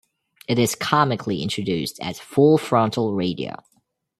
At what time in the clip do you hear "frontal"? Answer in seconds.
2.57-3.13